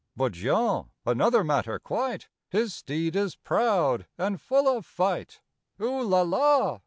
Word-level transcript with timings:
But 0.17 0.31
Jean—another 0.31 1.43
matter, 1.43 1.77
quite! 1.77 2.27
His 2.49 2.73
steed 2.73 3.15
is 3.15 3.35
proud 3.35 4.07
and 4.17 4.41
full 4.41 4.67
of 4.67 4.83
fight. 4.83 5.41
''Oo 5.79 6.03
la 6.03 6.23
la!" 6.23 6.79